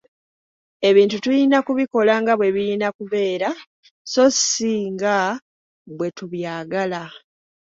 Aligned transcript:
Ebintu 0.89 1.15
tuyina 1.23 1.57
kubikola 1.67 2.13
nga 2.21 2.33
bwe 2.39 2.53
biyina 2.55 2.87
kubeera 2.97 3.49
si 4.11 4.71
nga 4.93 5.15
bwe 5.97 6.07
tubyagala. 6.17 7.03